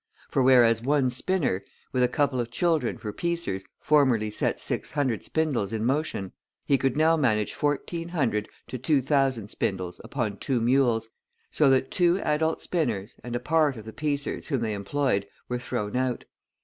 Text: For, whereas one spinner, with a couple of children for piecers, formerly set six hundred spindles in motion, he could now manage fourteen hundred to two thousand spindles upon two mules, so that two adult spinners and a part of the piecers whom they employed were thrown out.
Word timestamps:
For, 0.29 0.41
whereas 0.41 0.81
one 0.81 1.11
spinner, 1.11 1.63
with 1.91 2.01
a 2.01 2.07
couple 2.07 2.39
of 2.39 2.49
children 2.49 2.97
for 2.97 3.13
piecers, 3.13 3.63
formerly 3.79 4.31
set 4.31 4.59
six 4.59 4.93
hundred 4.93 5.23
spindles 5.23 5.71
in 5.71 5.85
motion, 5.85 6.31
he 6.65 6.75
could 6.79 6.97
now 6.97 7.15
manage 7.15 7.53
fourteen 7.53 8.09
hundred 8.09 8.49
to 8.69 8.79
two 8.79 9.03
thousand 9.03 9.49
spindles 9.49 10.01
upon 10.03 10.37
two 10.37 10.59
mules, 10.59 11.11
so 11.51 11.69
that 11.69 11.91
two 11.91 12.19
adult 12.21 12.63
spinners 12.63 13.17
and 13.23 13.35
a 13.35 13.39
part 13.39 13.77
of 13.77 13.85
the 13.85 13.93
piecers 13.93 14.47
whom 14.47 14.61
they 14.61 14.73
employed 14.73 15.27
were 15.47 15.59
thrown 15.59 15.95
out. 15.95 16.25